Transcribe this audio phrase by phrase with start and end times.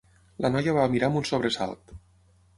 [0.45, 1.95] La noia va mirar amb un sobresalt.